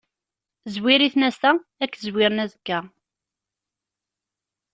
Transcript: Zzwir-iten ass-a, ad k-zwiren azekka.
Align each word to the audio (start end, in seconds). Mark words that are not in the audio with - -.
Zzwir-iten 0.73 1.27
ass-a, 1.29 1.51
ad 1.83 1.89
k-zwiren 1.91 2.43
azekka. 2.43 2.79